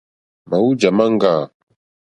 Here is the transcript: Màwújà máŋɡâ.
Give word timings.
Màwújà 0.49 0.89
máŋɡâ. 0.97 1.33